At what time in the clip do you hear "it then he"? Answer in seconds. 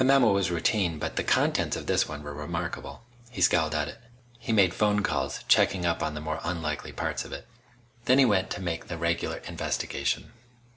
7.32-8.24